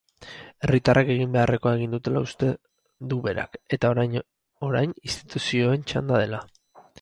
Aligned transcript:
Herritarrek 0.67 1.09
egin 1.15 1.35
beharrekoa 1.35 1.73
egin 1.79 1.93
dutela 1.95 2.23
uste 2.27 2.49
duberak 3.11 3.59
eta 3.77 3.93
orain 3.97 4.17
orain 4.71 4.97
instituzioen 5.11 5.87
txanda 5.93 6.25
dela. 6.27 6.43